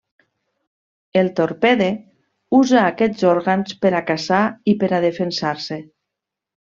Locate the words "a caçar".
3.99-4.39